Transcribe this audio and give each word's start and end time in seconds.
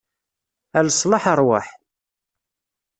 A 0.77 0.79
leṣlaḥ, 0.87 1.23
ṛwaḥ! 1.39 1.67